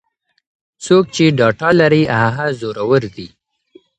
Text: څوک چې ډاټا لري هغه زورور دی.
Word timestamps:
څوک 0.83 1.03
چې 1.15 1.23
ډاټا 1.37 1.69
لري 1.81 2.03
هغه 2.21 2.45
زورور 2.59 3.01
دی. 3.15 3.27